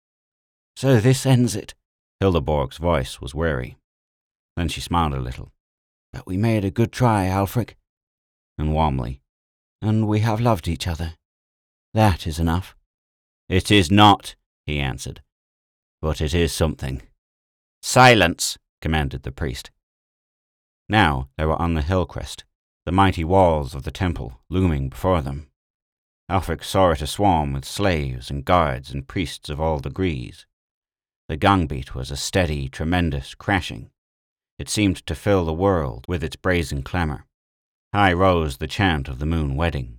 So 0.76 1.00
this 1.00 1.26
ends 1.26 1.56
it. 1.56 1.74
Hildeborg's 2.22 2.78
voice 2.78 3.20
was 3.20 3.36
weary. 3.36 3.78
Then 4.56 4.68
she 4.68 4.82
smiled 4.82 5.14
a 5.14 5.20
little. 5.20 5.52
But 6.14 6.28
we 6.28 6.38
made 6.38 6.66
a 6.66 6.72
good 6.72 6.92
try, 6.92 7.26
Alfric. 7.26 7.76
And 8.58 8.74
warmly, 8.74 9.22
and 9.82 10.08
we 10.08 10.20
have 10.20 10.40
loved 10.40 10.68
each 10.68 10.88
other. 10.88 11.16
That 11.94 12.28
is 12.28 12.40
enough. 12.40 12.76
It 13.50 13.72
is 13.72 13.90
not, 13.90 14.36
he 14.66 14.80
answered, 14.80 15.22
but 16.02 16.22
it 16.22 16.34
is 16.34 16.54
something. 16.54 17.02
Silence, 17.82 18.58
commanded 18.82 19.24
the 19.24 19.32
priest. 19.32 19.72
Now 20.88 21.30
they 21.38 21.46
were 21.46 21.62
on 21.62 21.74
the 21.74 21.82
hill 21.82 22.06
crest, 22.06 22.44
the 22.86 22.92
mighty 22.92 23.24
walls 23.24 23.76
of 23.76 23.84
the 23.84 23.92
temple 23.92 24.40
looming 24.50 24.90
before 24.90 25.22
them. 25.22 25.48
Alfric 26.30 26.64
saw 26.64 26.92
it 26.92 27.02
aswarm 27.02 27.54
with 27.54 27.66
slaves 27.66 28.32
and 28.32 28.46
guards 28.46 28.92
and 28.92 29.08
priests 29.08 29.50
of 29.50 29.60
all 29.60 29.80
degrees. 29.80 30.46
The 31.28 31.38
gong 31.38 31.68
beat 31.68 31.94
was 31.94 32.10
a 32.10 32.18
steady, 32.18 32.68
tremendous 32.68 33.36
crashing. 33.36 33.92
It 34.58 34.70
seemed 34.70 35.06
to 35.06 35.16
fill 35.16 35.46
the 35.46 35.54
world 35.54 36.06
with 36.08 36.24
its 36.24 36.36
brazen 36.36 36.84
clamour. 36.84 37.26
High 37.94 38.14
rose 38.14 38.58
the 38.58 38.68
chant 38.68 39.08
of 39.08 39.20
the 39.20 39.26
moon 39.26 39.56
wedding. 39.56 39.98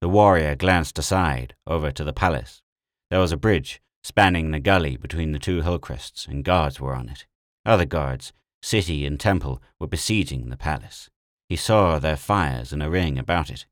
The 0.00 0.08
warrior 0.08 0.54
glanced 0.54 0.98
aside, 0.98 1.54
over 1.66 1.90
to 1.90 2.04
the 2.04 2.12
palace. 2.12 2.62
There 3.10 3.20
was 3.20 3.32
a 3.32 3.36
bridge 3.36 3.82
spanning 4.02 4.50
the 4.50 4.60
gully 4.60 4.96
between 4.96 5.32
the 5.32 5.38
two 5.38 5.62
hill 5.62 5.78
crests, 5.78 6.26
and 6.26 6.44
guards 6.44 6.80
were 6.80 6.94
on 6.94 7.08
it. 7.08 7.26
Other 7.66 7.84
guards, 7.84 8.32
city 8.62 9.04
and 9.04 9.20
temple, 9.20 9.62
were 9.78 9.86
besieging 9.86 10.48
the 10.48 10.56
palace. 10.56 11.10
He 11.50 11.56
saw 11.56 11.98
their 11.98 12.16
fires 12.16 12.72
in 12.72 12.80
a 12.80 12.88
ring 12.88 13.18
about 13.18 13.50
it. 13.50 13.66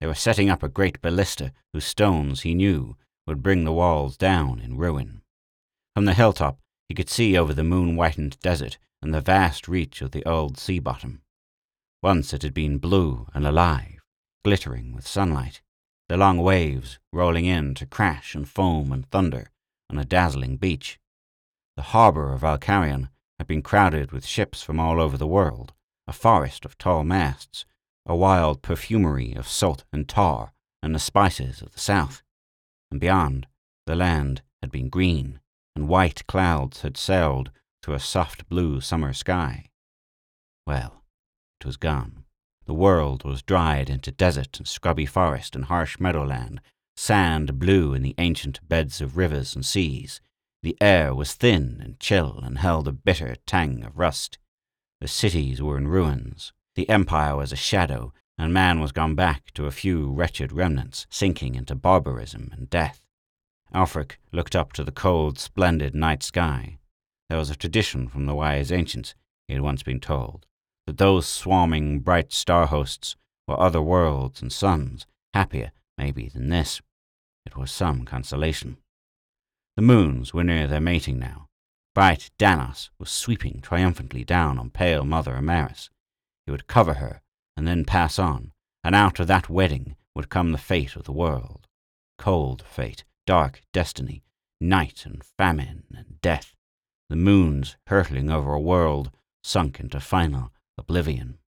They 0.00 0.08
were 0.08 0.14
setting 0.14 0.50
up 0.50 0.64
a 0.64 0.68
great 0.68 1.00
ballista 1.00 1.52
whose 1.72 1.84
stones, 1.84 2.40
he 2.40 2.52
knew, 2.52 2.96
would 3.28 3.44
bring 3.44 3.62
the 3.62 3.72
walls 3.72 4.16
down 4.16 4.58
in 4.58 4.76
ruin. 4.76 5.22
From 5.94 6.04
the 6.04 6.14
hilltop, 6.14 6.58
he 6.88 6.96
could 6.96 7.08
see 7.08 7.38
over 7.38 7.54
the 7.54 7.62
moon 7.62 7.94
whitened 7.94 8.40
desert 8.40 8.76
and 9.00 9.14
the 9.14 9.20
vast 9.20 9.68
reach 9.68 10.02
of 10.02 10.10
the 10.10 10.24
old 10.24 10.58
sea 10.58 10.80
bottom. 10.80 11.22
Once 12.02 12.34
it 12.34 12.42
had 12.42 12.52
been 12.54 12.78
blue 12.78 13.28
and 13.34 13.46
alive, 13.46 14.00
glittering 14.44 14.92
with 14.92 15.06
sunlight, 15.06 15.62
the 16.08 16.16
long 16.16 16.38
waves 16.38 16.98
rolling 17.12 17.44
in 17.44 17.76
to 17.76 17.86
crash 17.86 18.34
and 18.34 18.48
foam 18.48 18.90
and 18.90 19.08
thunder 19.12 19.52
on 19.88 19.96
a 19.96 20.04
dazzling 20.04 20.56
beach. 20.56 20.98
The 21.76 21.82
harbour 21.82 22.32
of 22.32 22.40
Valkarion 22.40 23.10
had 23.38 23.46
been 23.46 23.62
crowded 23.62 24.10
with 24.10 24.26
ships 24.26 24.60
from 24.60 24.80
all 24.80 25.00
over 25.00 25.16
the 25.16 25.28
world, 25.28 25.72
a 26.06 26.12
forest 26.12 26.64
of 26.64 26.76
tall 26.78 27.04
masts, 27.04 27.64
a 28.06 28.16
wild 28.16 28.62
perfumery 28.62 29.32
of 29.34 29.48
salt 29.48 29.84
and 29.92 30.08
tar 30.08 30.52
and 30.82 30.94
the 30.94 30.98
spices 30.98 31.62
of 31.62 31.72
the 31.72 31.78
south. 31.78 32.22
And 32.90 33.00
beyond, 33.00 33.46
the 33.86 33.94
land 33.94 34.42
had 34.60 34.70
been 34.70 34.88
green, 34.88 35.40
and 35.74 35.88
white 35.88 36.26
clouds 36.26 36.82
had 36.82 36.96
sailed 36.96 37.50
to 37.82 37.94
a 37.94 38.00
soft 38.00 38.48
blue 38.48 38.80
summer 38.80 39.12
sky. 39.12 39.66
Well, 40.66 41.04
it 41.60 41.66
was 41.66 41.76
gone. 41.76 42.24
The 42.66 42.74
world 42.74 43.24
was 43.24 43.42
dried 43.42 43.90
into 43.90 44.12
desert 44.12 44.58
and 44.58 44.68
scrubby 44.68 45.06
forest 45.06 45.56
and 45.56 45.64
harsh 45.64 45.98
meadowland. 45.98 46.60
Sand 46.96 47.58
blew 47.58 47.94
in 47.94 48.02
the 48.02 48.14
ancient 48.18 48.66
beds 48.68 49.00
of 49.00 49.16
rivers 49.16 49.54
and 49.54 49.64
seas. 49.64 50.20
The 50.62 50.76
air 50.80 51.14
was 51.14 51.34
thin 51.34 51.80
and 51.82 51.98
chill 51.98 52.38
and 52.42 52.58
held 52.58 52.86
a 52.86 52.92
bitter 52.92 53.34
tang 53.46 53.84
of 53.84 53.98
rust. 53.98 54.38
The 55.02 55.08
cities 55.08 55.60
were 55.60 55.76
in 55.76 55.88
ruins. 55.88 56.52
The 56.76 56.88
empire 56.88 57.34
was 57.34 57.50
a 57.50 57.56
shadow, 57.56 58.12
and 58.38 58.54
man 58.54 58.78
was 58.78 58.92
gone 58.92 59.16
back 59.16 59.50
to 59.54 59.66
a 59.66 59.72
few 59.72 60.12
wretched 60.12 60.52
remnants, 60.52 61.08
sinking 61.10 61.56
into 61.56 61.74
barbarism 61.74 62.50
and 62.52 62.70
death. 62.70 63.04
Alfric 63.74 64.18
looked 64.30 64.54
up 64.54 64.72
to 64.74 64.84
the 64.84 64.92
cold, 64.92 65.40
splendid 65.40 65.92
night 65.96 66.22
sky. 66.22 66.78
There 67.28 67.36
was 67.36 67.50
a 67.50 67.56
tradition 67.56 68.06
from 68.06 68.26
the 68.26 68.34
wise 68.36 68.70
ancients, 68.70 69.16
he 69.48 69.54
had 69.54 69.62
once 69.62 69.82
been 69.82 69.98
told, 69.98 70.46
that 70.86 70.98
those 70.98 71.26
swarming 71.26 71.98
bright 71.98 72.32
star 72.32 72.66
hosts 72.66 73.16
were 73.48 73.58
other 73.58 73.82
worlds 73.82 74.40
and 74.40 74.52
suns, 74.52 75.04
happier, 75.34 75.72
maybe, 75.98 76.28
than 76.28 76.48
this. 76.48 76.80
It 77.44 77.56
was 77.56 77.72
some 77.72 78.04
consolation. 78.04 78.76
The 79.74 79.82
moons 79.82 80.32
were 80.32 80.44
near 80.44 80.68
their 80.68 80.80
mating 80.80 81.18
now, 81.18 81.48
Bright 81.94 82.30
Danos 82.38 82.88
was 82.98 83.10
sweeping 83.10 83.60
triumphantly 83.60 84.24
down 84.24 84.58
on 84.58 84.70
pale 84.70 85.04
Mother 85.04 85.34
Amaris. 85.34 85.90
He 86.46 86.50
would 86.50 86.66
cover 86.66 86.94
her 86.94 87.20
and 87.54 87.68
then 87.68 87.84
pass 87.84 88.18
on, 88.18 88.52
and 88.82 88.94
out 88.94 89.20
of 89.20 89.26
that 89.26 89.50
wedding 89.50 89.96
would 90.14 90.30
come 90.30 90.52
the 90.52 90.58
fate 90.58 90.96
of 90.96 91.04
the 91.04 91.12
world. 91.12 91.66
Cold 92.18 92.62
fate, 92.62 93.04
dark 93.26 93.60
destiny, 93.74 94.22
night 94.58 95.04
and 95.04 95.22
famine 95.22 95.84
and 95.94 96.18
death. 96.22 96.54
The 97.10 97.16
moons 97.16 97.76
hurtling 97.88 98.30
over 98.30 98.54
a 98.54 98.60
world 98.60 99.10
sunk 99.44 99.78
into 99.78 100.00
final 100.00 100.50
oblivion. 100.78 101.38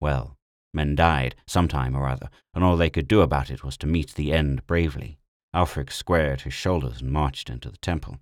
Well, 0.00 0.36
men 0.72 0.94
died 0.94 1.34
sometime 1.48 1.96
or 1.96 2.06
other, 2.06 2.30
and 2.54 2.62
all 2.62 2.76
they 2.76 2.90
could 2.90 3.08
do 3.08 3.22
about 3.22 3.50
it 3.50 3.64
was 3.64 3.76
to 3.78 3.88
meet 3.88 4.14
the 4.14 4.32
end 4.32 4.64
bravely. 4.68 5.18
Alfric 5.52 5.90
squared 5.90 6.42
his 6.42 6.54
shoulders 6.54 7.00
and 7.00 7.10
marched 7.10 7.50
into 7.50 7.70
the 7.70 7.78
temple. 7.78 8.20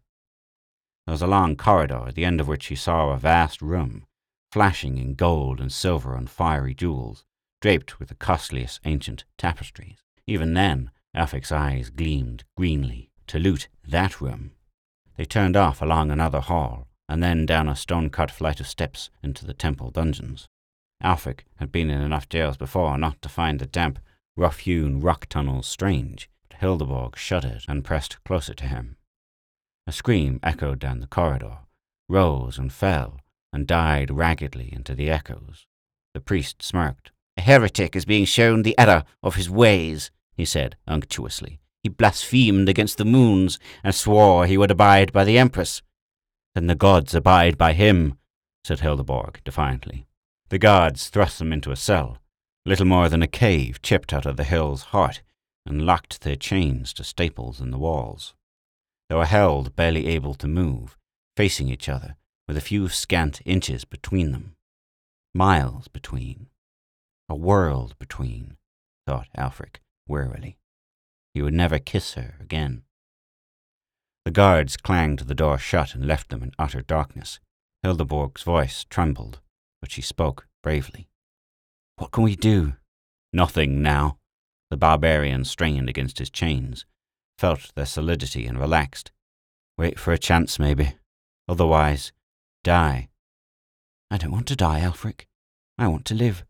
There 1.08 1.14
was 1.14 1.22
a 1.22 1.26
long 1.26 1.56
corridor, 1.56 2.04
at 2.06 2.16
the 2.16 2.26
end 2.26 2.38
of 2.38 2.48
which 2.48 2.66
he 2.66 2.74
saw 2.74 3.08
a 3.08 3.16
vast 3.16 3.62
room, 3.62 4.04
flashing 4.52 4.98
in 4.98 5.14
gold 5.14 5.58
and 5.58 5.72
silver 5.72 6.14
and 6.14 6.28
fiery 6.28 6.74
jewels, 6.74 7.24
draped 7.62 7.98
with 7.98 8.10
the 8.10 8.14
costliest 8.14 8.80
ancient 8.84 9.24
tapestries. 9.38 10.04
Even 10.26 10.52
then, 10.52 10.90
Alfric's 11.16 11.50
eyes 11.50 11.88
gleamed 11.88 12.44
greenly. 12.58 13.10
To 13.28 13.38
loot 13.38 13.68
that 13.86 14.20
room. 14.20 14.50
They 15.16 15.24
turned 15.24 15.56
off 15.56 15.80
along 15.80 16.10
another 16.10 16.40
hall, 16.40 16.88
and 17.08 17.22
then 17.22 17.46
down 17.46 17.70
a 17.70 17.74
stone-cut 17.74 18.30
flight 18.30 18.60
of 18.60 18.66
steps 18.66 19.08
into 19.22 19.46
the 19.46 19.54
temple 19.54 19.90
dungeons. 19.90 20.46
Alfric 21.02 21.46
had 21.56 21.72
been 21.72 21.88
in 21.88 22.02
enough 22.02 22.28
jails 22.28 22.58
before 22.58 22.98
not 22.98 23.22
to 23.22 23.30
find 23.30 23.60
the 23.60 23.66
damp, 23.66 23.98
rough-hewn 24.36 25.00
rock 25.00 25.26
tunnels 25.30 25.66
strange, 25.66 26.28
but 26.50 26.58
Hildeborg 26.58 27.16
shuddered 27.16 27.64
and 27.66 27.82
pressed 27.82 28.22
closer 28.24 28.52
to 28.52 28.66
him. 28.66 28.97
A 29.88 29.92
scream 29.92 30.38
echoed 30.42 30.80
down 30.80 31.00
the 31.00 31.06
corridor, 31.06 31.60
rose 32.10 32.58
and 32.58 32.70
fell, 32.70 33.22
and 33.54 33.66
died 33.66 34.10
raggedly 34.10 34.68
into 34.70 34.94
the 34.94 35.08
echoes. 35.08 35.66
The 36.12 36.20
priest 36.20 36.62
smirked. 36.62 37.10
A 37.38 37.40
heretic 37.40 37.96
is 37.96 38.04
being 38.04 38.26
shown 38.26 38.64
the 38.64 38.78
error 38.78 39.04
of 39.22 39.36
his 39.36 39.48
ways, 39.48 40.10
he 40.36 40.44
said 40.44 40.76
unctuously. 40.86 41.58
He 41.82 41.88
blasphemed 41.88 42.68
against 42.68 42.98
the 42.98 43.06
moons 43.06 43.58
and 43.82 43.94
swore 43.94 44.44
he 44.44 44.58
would 44.58 44.70
abide 44.70 45.10
by 45.10 45.24
the 45.24 45.38
Empress. 45.38 45.80
Then 46.54 46.66
the 46.66 46.74
gods 46.74 47.14
abide 47.14 47.56
by 47.56 47.72
him, 47.72 48.18
said 48.64 48.80
Hildeborg 48.80 49.42
defiantly. 49.42 50.06
The 50.50 50.58
gods 50.58 51.08
thrust 51.08 51.38
them 51.38 51.50
into 51.50 51.70
a 51.70 51.76
cell, 51.76 52.18
little 52.66 52.84
more 52.84 53.08
than 53.08 53.22
a 53.22 53.26
cave 53.26 53.80
chipped 53.80 54.12
out 54.12 54.26
of 54.26 54.36
the 54.36 54.44
hill's 54.44 54.82
heart, 54.92 55.22
and 55.64 55.86
locked 55.86 56.20
their 56.20 56.36
chains 56.36 56.92
to 56.92 57.04
staples 57.04 57.58
in 57.58 57.70
the 57.70 57.78
walls. 57.78 58.34
They 59.08 59.14
were 59.14 59.26
held 59.26 59.74
barely 59.74 60.06
able 60.06 60.34
to 60.34 60.46
move, 60.46 60.96
facing 61.36 61.68
each 61.68 61.88
other, 61.88 62.16
with 62.46 62.56
a 62.56 62.62
few 62.62 62.88
scant 62.88 63.40
inches 63.44 63.84
between 63.84 64.32
them. 64.32 64.56
Miles 65.34 65.88
between. 65.88 66.48
A 67.28 67.36
world 67.36 67.94
between, 67.98 68.56
thought 69.06 69.28
Alfric 69.36 69.76
wearily. 70.06 70.58
He 71.34 71.42
would 71.42 71.54
never 71.54 71.78
kiss 71.78 72.14
her 72.14 72.36
again. 72.40 72.82
The 74.24 74.30
guards 74.30 74.76
clanged 74.76 75.20
the 75.20 75.34
door 75.34 75.58
shut 75.58 75.94
and 75.94 76.06
left 76.06 76.28
them 76.28 76.42
in 76.42 76.52
utter 76.58 76.82
darkness. 76.82 77.40
Hildeborg's 77.82 78.42
voice 78.42 78.84
trembled, 78.84 79.40
but 79.80 79.90
she 79.90 80.02
spoke 80.02 80.46
bravely. 80.62 81.08
What 81.96 82.10
can 82.10 82.24
we 82.24 82.36
do? 82.36 82.74
Nothing 83.32 83.82
now. 83.82 84.18
The 84.70 84.76
barbarian 84.76 85.44
strained 85.44 85.88
against 85.88 86.18
his 86.18 86.28
chains, 86.30 86.84
felt 87.38 87.72
their 87.74 87.86
solidity 87.86 88.46
and 88.46 88.58
relaxed. 88.58 89.12
Wait 89.78 89.98
for 89.98 90.12
a 90.12 90.18
chance, 90.18 90.58
maybe. 90.58 90.94
Otherwise, 91.48 92.12
die. 92.64 93.08
I 94.10 94.18
don't 94.18 94.32
want 94.32 94.48
to 94.48 94.56
die, 94.56 94.80
Alfric. 94.80 95.26
I 95.78 95.86
want 95.86 96.04
to 96.06 96.14
live. 96.14 96.44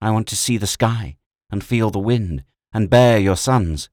I 0.00 0.12
want 0.12 0.28
to 0.28 0.36
see 0.36 0.56
the 0.56 0.66
sky, 0.66 1.16
and 1.50 1.64
feel 1.64 1.90
the 1.90 1.98
wind, 1.98 2.44
and 2.72 2.88
bear 2.88 3.18
your 3.18 3.36
sons. 3.36 3.90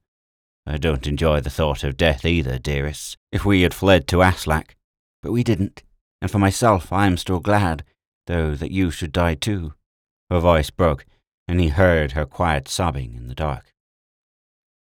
I 0.64 0.76
don't 0.76 1.06
enjoy 1.06 1.40
the 1.40 1.50
thought 1.50 1.82
of 1.82 1.96
death 1.96 2.24
either, 2.24 2.58
dearest. 2.58 3.16
If 3.32 3.44
we 3.44 3.62
had 3.62 3.74
fled 3.74 4.06
to 4.08 4.22
Aslak. 4.22 4.76
But 5.22 5.32
we 5.32 5.42
didn't, 5.42 5.82
and 6.22 6.30
for 6.30 6.38
myself 6.38 6.92
I 6.92 7.06
am 7.06 7.16
still 7.16 7.40
glad, 7.40 7.84
though 8.26 8.54
that 8.54 8.70
you 8.70 8.92
should 8.92 9.12
die 9.12 9.34
too. 9.34 9.74
Her 10.30 10.38
voice 10.38 10.70
broke, 10.70 11.04
and 11.48 11.60
he 11.60 11.68
heard 11.68 12.12
her 12.12 12.26
quiet 12.26 12.68
sobbing 12.68 13.14
in 13.16 13.26
the 13.26 13.34
dark. 13.34 13.72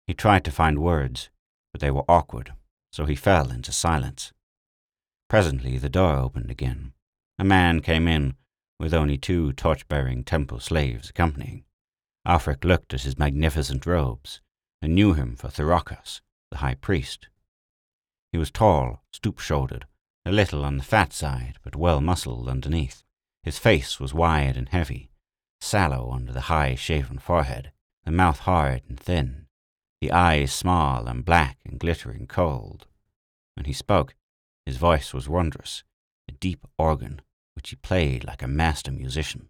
He 0.07 0.13
tried 0.15 0.43
to 0.45 0.51
find 0.51 0.79
words, 0.79 1.29
but 1.71 1.81
they 1.81 1.91
were 1.91 2.05
awkward, 2.07 2.53
so 2.91 3.05
he 3.05 3.15
fell 3.15 3.51
into 3.51 3.71
silence. 3.71 4.33
Presently 5.29 5.77
the 5.77 5.89
door 5.89 6.17
opened 6.17 6.51
again. 6.51 6.93
A 7.39 7.43
man 7.43 7.81
came 7.81 8.07
in, 8.07 8.35
with 8.79 8.93
only 8.93 9.17
two 9.17 9.53
torch-bearing 9.53 10.23
temple 10.23 10.59
slaves 10.59 11.09
accompanying. 11.09 11.63
Alfric 12.27 12.63
looked 12.63 12.93
at 12.93 13.03
his 13.03 13.17
magnificent 13.17 13.85
robes, 13.85 14.41
and 14.81 14.95
knew 14.95 15.13
him 15.13 15.35
for 15.35 15.47
Thuracos, 15.47 16.21
the 16.49 16.57
high 16.57 16.75
priest. 16.75 17.29
He 18.31 18.37
was 18.37 18.51
tall, 18.51 19.03
stoop-shouldered, 19.11 19.85
a 20.25 20.31
little 20.31 20.63
on 20.63 20.77
the 20.77 20.83
fat 20.83 21.13
side, 21.13 21.57
but 21.63 21.75
well 21.75 22.01
muscled 22.01 22.47
underneath. 22.47 23.03
His 23.43 23.57
face 23.57 23.99
was 23.99 24.13
wide 24.13 24.57
and 24.57 24.69
heavy, 24.69 25.11
sallow 25.59 26.11
under 26.11 26.31
the 26.31 26.41
high 26.41 26.75
shaven 26.75 27.17
forehead, 27.17 27.71
the 28.05 28.11
mouth 28.11 28.39
hard 28.39 28.83
and 28.87 28.99
thin, 28.99 29.47
the 30.01 30.11
eyes 30.11 30.51
small 30.51 31.07
and 31.07 31.23
black 31.23 31.59
and 31.63 31.79
glittering 31.79 32.25
cold. 32.25 32.87
When 33.55 33.65
he 33.65 33.73
spoke, 33.73 34.15
his 34.65 34.77
voice 34.77 35.13
was 35.13 35.29
wondrous, 35.29 35.83
a 36.27 36.31
deep 36.31 36.65
organ, 36.77 37.21
which 37.55 37.69
he 37.69 37.75
played 37.75 38.23
like 38.23 38.41
a 38.41 38.47
master 38.47 38.91
musician. 38.91 39.49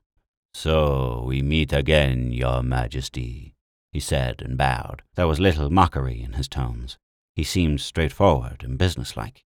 So 0.54 1.24
we 1.26 1.42
meet 1.42 1.72
again, 1.72 2.34
your 2.34 2.62
majesty, 2.62 3.56
he 3.94 4.02
said 4.02 4.42
and 4.42 4.58
bowed. 4.58 5.04
There 5.16 5.28
was 5.28 5.40
little 5.40 5.70
mockery 5.70 6.22
in 6.22 6.34
his 6.34 6.50
tones. 6.50 6.98
He 7.34 7.46
seemed 7.46 7.80
straightforward 7.80 8.64
and 8.64 8.78
businesslike. 8.78 9.46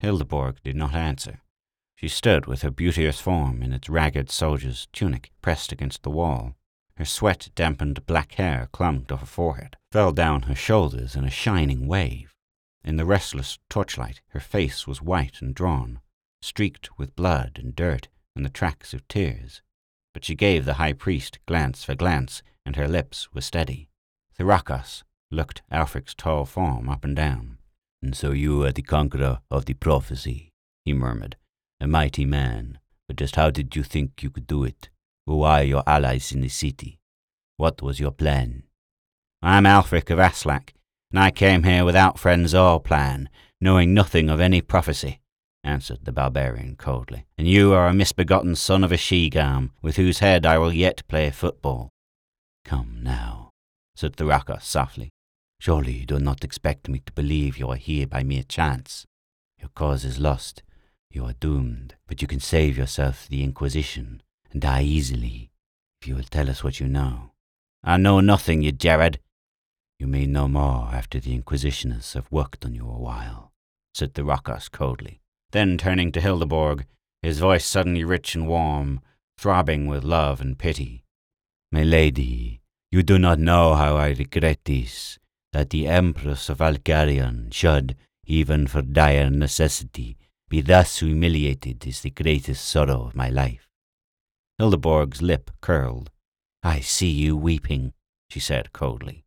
Hildeborg 0.00 0.56
did 0.64 0.74
not 0.74 0.94
answer. 0.94 1.40
She 1.94 2.08
stood 2.08 2.46
with 2.46 2.62
her 2.62 2.70
beauteous 2.72 3.20
form 3.20 3.62
in 3.62 3.72
its 3.72 3.88
ragged 3.88 4.28
soldier's 4.28 4.88
tunic 4.92 5.30
pressed 5.40 5.70
against 5.70 6.02
the 6.02 6.10
wall. 6.10 6.56
Her 6.96 7.04
sweat 7.04 7.50
dampened 7.54 8.04
black 8.06 8.32
hair 8.32 8.68
clung 8.72 9.04
to 9.04 9.18
her 9.18 9.26
forehead, 9.26 9.76
fell 9.92 10.10
down 10.10 10.42
her 10.42 10.54
shoulders 10.54 11.14
in 11.14 11.22
a 11.22 11.30
shining 11.30 11.86
wave. 11.86 12.34
In 12.82 12.96
the 12.96 13.04
restless 13.04 13.58
torchlight, 13.68 14.22
her 14.28 14.40
face 14.40 14.86
was 14.86 15.02
white 15.02 15.42
and 15.42 15.54
drawn, 15.54 16.00
streaked 16.40 16.98
with 16.98 17.14
blood 17.14 17.60
and 17.62 17.76
dirt 17.76 18.08
and 18.34 18.42
the 18.42 18.50
tracks 18.50 18.94
of 18.94 19.06
tears. 19.06 19.60
But 20.14 20.24
she 20.24 20.34
gave 20.34 20.64
the 20.64 20.74
high 20.74 20.94
priest 20.94 21.38
glance 21.46 21.84
for 21.84 21.94
glance, 21.94 22.42
and 22.64 22.76
her 22.76 22.88
lips 22.88 23.32
were 23.34 23.42
steady. 23.42 23.90
Thuracos 24.38 25.02
looked 25.30 25.60
Alfric's 25.70 26.14
tall 26.14 26.46
form 26.46 26.88
up 26.88 27.04
and 27.04 27.14
down. 27.14 27.58
And 28.02 28.16
so 28.16 28.32
you 28.32 28.64
are 28.64 28.72
the 28.72 28.82
conqueror 28.82 29.40
of 29.50 29.66
the 29.66 29.74
prophecy, 29.74 30.52
he 30.86 30.94
murmured. 30.94 31.36
A 31.80 31.86
mighty 31.86 32.24
man, 32.24 32.78
but 33.06 33.16
just 33.16 33.36
how 33.36 33.50
did 33.50 33.76
you 33.76 33.82
think 33.82 34.22
you 34.22 34.30
could 34.30 34.46
do 34.46 34.64
it? 34.64 34.88
Who 35.26 35.42
are 35.42 35.62
your 35.62 35.82
allies 35.86 36.32
in 36.32 36.40
the 36.40 36.48
city? 36.48 36.98
What 37.58 37.82
was 37.82 38.00
your 38.00 38.10
plan? 38.10 38.64
I 39.44 39.58
am 39.58 39.64
Alfric 39.64 40.08
of 40.08 40.20
Aslak, 40.20 40.70
and 41.10 41.18
I 41.18 41.32
came 41.32 41.64
here 41.64 41.84
without 41.84 42.16
friends 42.16 42.54
or 42.54 42.78
plan, 42.78 43.28
knowing 43.60 43.92
nothing 43.92 44.30
of 44.30 44.38
any 44.38 44.60
prophecy, 44.60 45.18
answered 45.64 46.04
the 46.04 46.12
barbarian 46.12 46.76
coldly. 46.76 47.26
And 47.36 47.48
you 47.48 47.72
are 47.72 47.88
a 47.88 47.92
misbegotten 47.92 48.54
son 48.54 48.84
of 48.84 48.92
a 48.92 48.96
she-garm, 48.96 49.72
with 49.82 49.96
whose 49.96 50.20
head 50.20 50.46
I 50.46 50.58
will 50.58 50.72
yet 50.72 51.02
play 51.08 51.28
football. 51.30 51.90
Come 52.64 53.00
now, 53.02 53.50
said 53.96 54.14
Thuracos 54.14 54.62
softly. 54.62 55.10
Surely 55.58 55.92
you 55.94 56.06
do 56.06 56.20
not 56.20 56.44
expect 56.44 56.88
me 56.88 57.00
to 57.04 57.12
believe 57.12 57.58
you 57.58 57.68
are 57.68 57.76
here 57.76 58.06
by 58.06 58.22
mere 58.22 58.44
chance. 58.44 59.06
Your 59.58 59.70
cause 59.70 60.04
is 60.04 60.20
lost. 60.20 60.62
You 61.10 61.24
are 61.24 61.34
doomed, 61.34 61.96
but 62.06 62.22
you 62.22 62.28
can 62.28 62.40
save 62.40 62.78
yourself 62.78 63.26
the 63.28 63.42
Inquisition 63.42 64.22
and 64.52 64.62
die 64.62 64.82
easily 64.82 65.50
if 66.00 66.06
you 66.06 66.14
will 66.14 66.22
tell 66.22 66.48
us 66.48 66.62
what 66.62 66.78
you 66.78 66.86
know. 66.86 67.32
I 67.82 67.96
know 67.96 68.20
nothing, 68.20 68.62
you 68.62 68.70
Jared. 68.70 69.18
You 70.02 70.08
may 70.08 70.26
know 70.26 70.48
more 70.48 70.88
after 70.92 71.20
the 71.20 71.38
Inquisitioners 71.38 72.14
have 72.14 72.26
worked 72.28 72.64
on 72.64 72.74
you 72.74 72.88
a 72.88 72.98
while, 72.98 73.52
said 73.94 74.14
Thuracos 74.14 74.68
coldly. 74.68 75.20
Then 75.52 75.78
turning 75.78 76.10
to 76.10 76.20
Hildeborg, 76.20 76.86
his 77.22 77.38
voice 77.38 77.64
suddenly 77.64 78.02
rich 78.02 78.34
and 78.34 78.48
warm, 78.48 79.00
throbbing 79.38 79.86
with 79.86 80.02
love 80.02 80.40
and 80.40 80.58
pity. 80.58 81.04
My 81.70 81.84
lady, 81.84 82.62
you 82.90 83.04
do 83.04 83.16
not 83.16 83.38
know 83.38 83.74
how 83.74 83.94
I 83.94 84.08
regret 84.08 84.58
this 84.64 85.20
that 85.52 85.70
the 85.70 85.86
Empress 85.86 86.48
of 86.48 86.58
Valkarion 86.58 87.54
should, 87.54 87.94
even 88.24 88.66
for 88.66 88.82
dire 88.82 89.30
necessity, 89.30 90.16
be 90.48 90.62
thus 90.62 90.98
humiliated 90.98 91.86
is 91.86 92.00
the 92.00 92.10
greatest 92.10 92.64
sorrow 92.64 93.04
of 93.04 93.14
my 93.14 93.28
life. 93.28 93.68
Hildeborg's 94.58 95.22
lip 95.22 95.52
curled. 95.60 96.10
I 96.60 96.80
see 96.80 97.10
you 97.10 97.36
weeping, 97.36 97.92
she 98.28 98.40
said 98.40 98.72
coldly. 98.72 99.21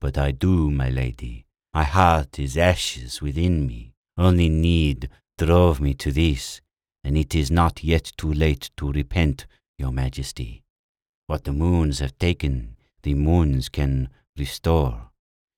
But 0.00 0.16
I 0.16 0.30
do, 0.30 0.70
my 0.70 0.90
lady. 0.90 1.46
My 1.74 1.84
heart 1.84 2.38
is 2.38 2.56
ashes 2.56 3.20
within 3.20 3.66
me. 3.66 3.94
Only 4.16 4.48
need 4.48 5.08
drove 5.38 5.80
me 5.80 5.94
to 5.94 6.10
this, 6.10 6.60
and 7.04 7.16
it 7.16 7.34
is 7.34 7.50
not 7.50 7.84
yet 7.84 8.12
too 8.16 8.32
late 8.32 8.70
to 8.76 8.92
repent, 8.92 9.46
your 9.78 9.92
majesty. 9.92 10.64
What 11.28 11.44
the 11.44 11.52
moons 11.52 12.00
have 12.00 12.18
taken, 12.18 12.76
the 13.02 13.14
moons 13.14 13.68
can 13.68 14.08
restore. 14.36 15.10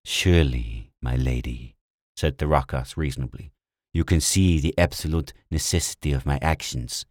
Surely, 0.04 0.92
my 1.00 1.16
lady, 1.16 1.76
said 2.16 2.38
Thuracos 2.38 2.96
reasonably, 2.96 3.52
you 3.94 4.04
can 4.04 4.20
see 4.20 4.60
the 4.60 4.74
absolute 4.78 5.32
necessity 5.50 6.12
of 6.12 6.26
my 6.26 6.38
actions. 6.42 7.06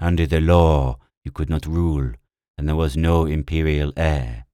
Under 0.00 0.26
the 0.26 0.40
law, 0.40 0.98
you 1.24 1.30
could 1.30 1.50
not 1.50 1.66
rule, 1.66 2.12
and 2.56 2.68
there 2.68 2.76
was 2.76 2.96
no 2.96 3.26
imperial 3.26 3.92
heir. 3.96 4.46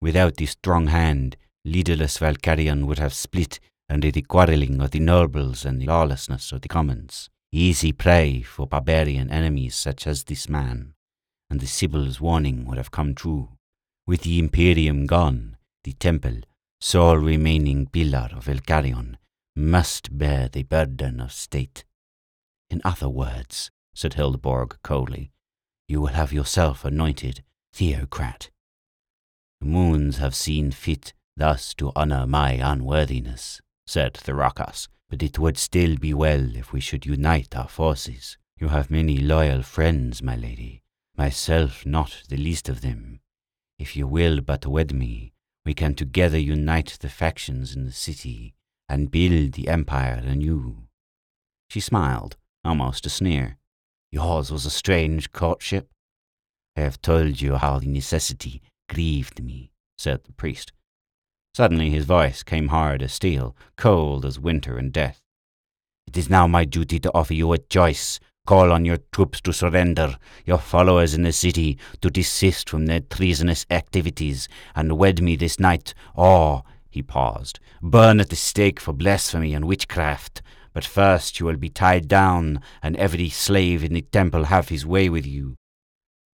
Without 0.00 0.36
the 0.36 0.46
strong 0.46 0.88
hand, 0.88 1.36
leaderless 1.64 2.18
Valkarion 2.18 2.86
would 2.86 2.98
have 2.98 3.14
split 3.14 3.60
under 3.88 4.10
the 4.10 4.22
quarrelling 4.22 4.80
of 4.80 4.90
the 4.90 5.00
nobles 5.00 5.64
and 5.64 5.80
the 5.80 5.86
lawlessness 5.86 6.52
of 6.52 6.62
the 6.62 6.68
commons. 6.68 7.30
Easy 7.52 7.92
prey 7.92 8.42
for 8.42 8.66
barbarian 8.66 9.30
enemies 9.30 9.74
such 9.74 10.06
as 10.06 10.24
this 10.24 10.48
man, 10.48 10.94
and 11.48 11.60
the 11.60 11.66
Sibyl's 11.66 12.20
warning 12.20 12.64
would 12.66 12.78
have 12.78 12.90
come 12.90 13.14
true. 13.14 13.50
With 14.06 14.22
the 14.22 14.38
Imperium 14.38 15.06
gone, 15.06 15.56
the 15.84 15.92
temple 15.92 16.40
sole 16.84 17.16
remaining 17.16 17.86
pillar 17.86 18.28
of 18.34 18.44
Valkarion, 18.44 19.16
must 19.56 20.18
bear 20.18 20.50
the 20.50 20.64
burden 20.64 21.18
of 21.18 21.32
state. 21.32 21.82
In 22.68 22.82
other 22.84 23.08
words, 23.08 23.70
said 23.94 24.12
Hildeborg 24.12 24.76
coldly, 24.82 25.30
you 25.88 26.02
will 26.02 26.08
have 26.08 26.30
yourself 26.30 26.84
anointed 26.84 27.42
theocrat. 27.72 28.50
The 29.62 29.66
moons 29.66 30.18
have 30.18 30.34
seen 30.34 30.72
fit 30.72 31.14
thus 31.36 31.74
to 31.74 31.92
honor 31.96 32.26
my 32.26 32.52
unworthiness, 32.52 33.60
said 33.86 34.14
Thuracos, 34.14 34.88
but 35.08 35.22
it 35.22 35.38
would 35.38 35.58
still 35.58 35.96
be 35.96 36.14
well 36.14 36.56
if 36.56 36.72
we 36.72 36.80
should 36.80 37.06
unite 37.06 37.56
our 37.56 37.68
forces. 37.68 38.36
You 38.58 38.68
have 38.68 38.90
many 38.90 39.18
loyal 39.18 39.62
friends, 39.62 40.22
my 40.22 40.36
lady, 40.36 40.82
myself 41.16 41.84
not 41.84 42.22
the 42.28 42.36
least 42.36 42.68
of 42.68 42.80
them. 42.80 43.20
If 43.78 43.96
you 43.96 44.06
will 44.06 44.40
but 44.40 44.66
wed 44.66 44.94
me, 44.94 45.32
we 45.64 45.74
can 45.74 45.94
together 45.94 46.38
unite 46.38 46.98
the 47.00 47.08
factions 47.08 47.74
in 47.74 47.84
the 47.84 47.92
city 47.92 48.54
and 48.88 49.10
build 49.10 49.52
the 49.52 49.68
empire 49.68 50.22
anew. 50.24 50.86
She 51.68 51.80
smiled, 51.80 52.36
almost 52.64 53.06
a 53.06 53.10
sneer. 53.10 53.58
Yours 54.12 54.50
was 54.52 54.66
a 54.66 54.70
strange 54.70 55.32
courtship. 55.32 55.90
I 56.76 56.82
have 56.82 57.00
told 57.00 57.40
you 57.40 57.56
how 57.56 57.78
the 57.78 57.88
necessity 57.88 58.62
grieved 58.88 59.42
me, 59.42 59.72
said 59.96 60.24
the 60.24 60.32
priest. 60.32 60.72
Suddenly 61.54 61.90
his 61.90 62.04
voice 62.04 62.42
came 62.42 62.68
hard 62.68 63.00
as 63.02 63.12
steel, 63.12 63.56
cold 63.76 64.24
as 64.24 64.38
winter 64.38 64.76
and 64.76 64.92
death. 64.92 65.20
It 66.06 66.16
is 66.16 66.28
now 66.28 66.46
my 66.46 66.64
duty 66.64 66.98
to 67.00 67.14
offer 67.14 67.34
you 67.34 67.52
a 67.52 67.58
choice, 67.58 68.18
Call 68.46 68.72
on 68.72 68.84
your 68.84 68.98
troops 69.10 69.40
to 69.40 69.54
surrender, 69.54 70.18
your 70.44 70.58
followers 70.58 71.14
in 71.14 71.22
the 71.22 71.32
city 71.32 71.78
to 72.02 72.10
desist 72.10 72.68
from 72.68 72.84
their 72.84 73.00
treasonous 73.00 73.64
activities, 73.70 74.48
and 74.76 74.98
wed 74.98 75.22
me 75.22 75.34
this 75.34 75.58
night, 75.58 75.94
or, 76.14 76.62
he 76.90 77.02
paused, 77.02 77.58
burn 77.80 78.20
at 78.20 78.28
the 78.28 78.36
stake 78.36 78.78
for 78.78 78.92
blasphemy 78.92 79.54
and 79.54 79.64
witchcraft. 79.64 80.42
But 80.74 80.84
first 80.84 81.40
you 81.40 81.46
will 81.46 81.56
be 81.56 81.70
tied 81.70 82.06
down, 82.06 82.60
and 82.82 82.96
every 82.96 83.30
slave 83.30 83.82
in 83.82 83.94
the 83.94 84.02
temple 84.02 84.44
have 84.44 84.68
his 84.68 84.84
way 84.84 85.08
with 85.08 85.24
you. 85.24 85.54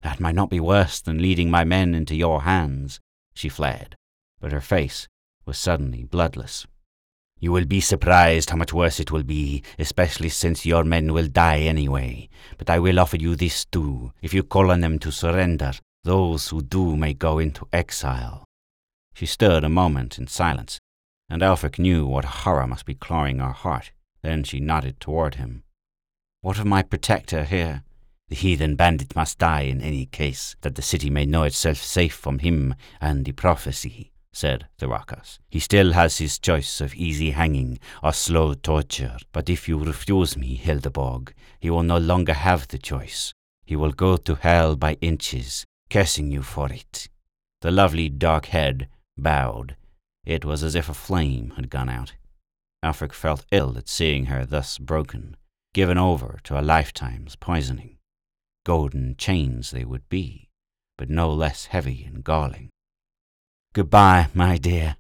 That 0.00 0.18
might 0.18 0.35
not 0.35 0.48
be 0.48 0.61
worse 0.61 1.02
than 1.02 1.20
leading 1.20 1.50
my 1.50 1.64
men 1.64 1.94
into 1.94 2.14
your 2.14 2.42
hands. 2.42 3.00
She 3.35 3.50
fled, 3.50 3.96
but 4.40 4.53
her 4.53 4.61
face 4.61 5.09
was 5.44 5.59
suddenly 5.59 6.05
bloodless. 6.05 6.66
You 7.40 7.53
will 7.53 7.64
be 7.64 7.81
surprised 7.81 8.51
how 8.51 8.57
much 8.57 8.72
worse 8.72 8.98
it 8.98 9.12
will 9.12 9.22
be, 9.22 9.62
especially 9.79 10.29
since 10.29 10.66
your 10.66 10.83
men 10.83 11.12
will 11.12 11.29
die 11.29 11.61
anyway. 11.61 12.29
But 12.59 12.68
I 12.68 12.81
will 12.81 12.98
offer 12.98 13.16
you 13.16 13.37
this 13.37 13.64
too. 13.64 14.12
If 14.20 14.35
you 14.35 14.42
call 14.42 14.72
on 14.72 14.81
them 14.81 14.98
to 15.01 15.12
surrender, 15.12 15.72
those 16.03 16.48
who 16.48 16.62
do 16.62 16.96
may 16.96 17.14
go 17.14 17.38
into 17.38 17.68
exile. 17.72 18.44
She 19.14 19.27
stood 19.27 19.62
a 19.62 19.68
moment 19.68 20.18
in 20.18 20.27
silence, 20.27 20.81
and 21.31 21.40
Alfric 21.40 21.79
knew 21.79 22.07
what 22.07 22.24
horror 22.24 22.66
must 22.66 22.87
be 22.87 22.94
clawing 22.94 23.38
her 23.38 23.53
heart. 23.53 23.92
Then 24.22 24.42
she 24.42 24.59
nodded 24.59 24.98
toward 24.98 25.37
him. 25.37 25.62
What 26.40 26.59
of 26.59 26.66
my 26.66 26.83
protector 26.83 27.44
here? 27.44 27.85
The 28.29 28.37
heathen 28.37 28.74
bandit 28.74 29.14
must 29.14 29.38
die 29.38 29.62
in 29.62 29.81
any 29.81 30.07
case, 30.07 30.57
that 30.62 30.74
the 30.74 30.83
city 30.83 31.09
may 31.09 31.24
know 31.24 31.44
itself 31.44 31.79
safe 31.79 32.14
from 32.14 32.40
him 32.40 32.74
and 33.01 33.24
the 33.24 33.33
prophecy 33.33 34.12
said 34.38 34.68
Thuracos. 34.79 35.40
He 35.51 35.59
still 35.59 35.92
has 35.94 36.18
his 36.18 36.38
choice 36.38 36.81
of 36.81 36.94
easy 36.94 37.33
hanging 37.33 37.81
or 38.03 38.12
slow 38.12 38.55
torture, 38.55 39.16
but 39.33 39.51
if 39.51 39.68
you 39.68 39.77
refuse 39.79 40.37
me, 40.37 40.57
Hildeborg, 40.57 41.33
he 41.59 41.70
will 41.70 41.83
no 41.83 41.98
longer 41.98 42.35
have 42.35 42.68
the 42.68 42.79
choice. 42.79 43.35
He 43.66 43.74
will 43.74 43.90
go 43.90 44.16
to 44.16 44.37
hell 44.37 44.77
by 44.77 44.96
inches, 45.01 45.66
cursing 45.90 46.31
you 46.31 46.42
for 46.42 46.72
it. 46.72 47.09
The 47.62 47.72
lovely 47.72 48.09
dark 48.09 48.46
head 48.46 48.88
bowed. 49.16 49.74
It 50.24 50.44
was 50.44 50.62
as 50.62 50.77
if 50.77 50.88
a 50.88 50.94
flame 50.94 51.55
had 51.57 51.68
gone 51.68 51.88
out. 51.88 52.12
Alfric 52.85 53.12
felt 53.12 53.44
ill 53.51 53.77
at 53.77 53.88
seeing 53.88 54.27
her 54.27 54.46
thus 54.46 54.79
broken, 54.79 55.37
given 55.74 55.98
over 55.98 56.38
to 56.44 56.59
a 56.59 56.62
lifetime's 56.62 57.35
poisoning. 57.35 57.96
Golden 58.64 59.16
chains 59.16 59.72
they 59.72 59.85
would 59.85 60.09
be, 60.09 60.48
but 60.96 61.11
no 61.11 61.33
less 61.33 61.66
heavy 61.66 62.05
and 62.05 62.22
galling. 62.22 62.70
Goodbye, 63.78 64.26
my 64.34 64.56
dear, 64.56 64.96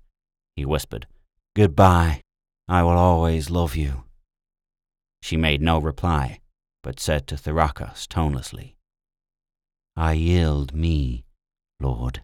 he 0.54 0.64
whispered. 0.64 1.08
Goodbye. 1.56 2.20
I 2.68 2.84
will 2.84 2.96
always 2.96 3.50
love 3.50 3.74
you. 3.74 4.04
She 5.20 5.36
made 5.36 5.60
no 5.60 5.80
reply, 5.80 6.38
but 6.84 7.00
said 7.00 7.26
to 7.26 7.34
Thuracos 7.34 8.06
tonelessly, 8.06 8.76
I 9.96 10.12
yield 10.12 10.76
me, 10.76 11.24
Lord. 11.80 12.22